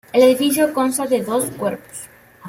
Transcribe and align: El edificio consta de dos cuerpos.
El 0.13 0.23
edificio 0.23 0.73
consta 0.73 1.05
de 1.05 1.21
dos 1.21 1.45
cuerpos. 1.59 2.05